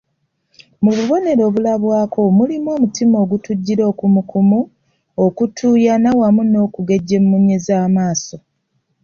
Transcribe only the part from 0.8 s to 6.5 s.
Mu bubonero obulabwako mulimu omutima okutujjira okumukumu, okutuuyana wamu